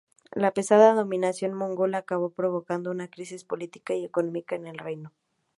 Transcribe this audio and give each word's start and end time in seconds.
La 0.33 0.49
pesada 0.51 0.95
dominación 0.95 1.53
mongola 1.53 1.99
acabó 1.99 2.31
provocando 2.31 2.89
una 2.89 3.07
crisis 3.07 3.43
política 3.43 3.93
y 3.93 4.03
económica 4.03 4.55
en 4.55 4.65
el 4.65 4.79
reino. 4.79 5.13